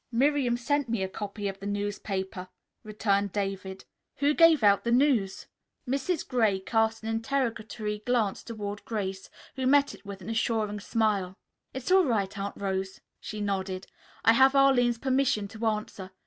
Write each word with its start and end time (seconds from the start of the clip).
"Miriam 0.11 0.57
sent 0.57 0.89
me 0.89 1.03
a 1.03 1.07
copy 1.07 1.47
of 1.47 1.59
the 1.59 1.67
newspaper," 1.67 2.47
returned 2.83 3.31
David. 3.31 3.85
"Who 4.15 4.33
gave 4.33 4.63
out 4.63 4.83
the 4.83 4.91
news?" 4.91 5.45
Mrs. 5.87 6.27
Gray 6.27 6.59
cast 6.59 7.03
an 7.03 7.09
interrogatory 7.09 7.99
glance 8.03 8.41
toward 8.41 8.83
Grace, 8.83 9.29
who 9.57 9.67
met 9.67 9.93
it 9.93 10.03
with 10.03 10.19
an 10.23 10.29
assuring 10.31 10.79
smile. 10.79 11.37
"It's 11.71 11.91
all 11.91 12.05
right, 12.05 12.35
Aunt 12.35 12.57
Rose," 12.59 13.01
she 13.19 13.41
nodded. 13.41 13.85
"I 14.25 14.33
have 14.33 14.55
Arline's 14.55 14.97
permission 14.97 15.47
to 15.49 15.67
answer. 15.67 16.09